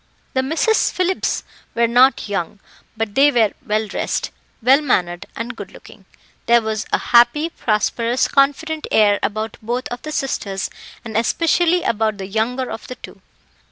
[0.33, 1.43] The Misses Phillips
[1.75, 2.59] were not young,
[2.97, 4.31] but they were well dressed,
[4.63, 6.05] well mannered, and good looking.
[6.47, 10.71] There was a happy, prosperous, confident air about both of the sisters,
[11.05, 13.21] and especially about the younger of the two.